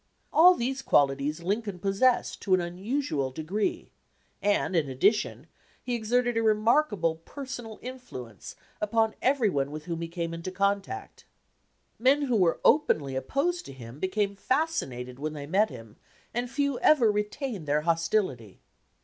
[0.33, 3.91] All these qualities Lincoln possessed to an unusual degree,
[4.41, 5.45] and, in addition,
[5.83, 11.25] he exerted a remarkable personal influence upon every one with whom he came into contact.
[11.99, 15.97] Men who were openly op posed to him became fascinated when they met him,
[16.33, 18.59] and few ever retained their hostility.